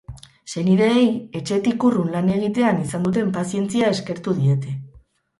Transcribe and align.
Senideei 0.51 1.03
etxetik 1.39 1.83
urrun 1.89 2.09
lan 2.15 2.31
egitean 2.35 2.79
izan 2.85 3.05
duten 3.09 3.29
pazientzia 3.35 3.91
eskertu 3.97 4.35
diete. 4.39 4.73